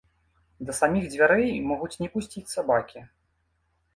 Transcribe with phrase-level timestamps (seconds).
[0.67, 2.99] Да саміх дзвярэй могуць не пусціць сабакі.